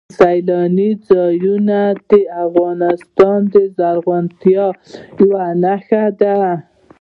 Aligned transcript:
سیلاني 0.17 0.89
ځایونه 1.09 1.79
د 2.09 2.13
افغانستان 2.45 3.39
د 3.53 3.55
زرغونتیا 3.77 4.65
یوه 5.21 5.45
نښه 5.63 6.03
ده. 6.19 6.37